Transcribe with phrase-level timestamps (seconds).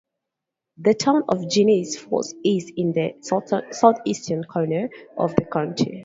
[0.77, 3.13] The Town of Genesee Falls is in the
[3.69, 5.99] southeastern corner of the county.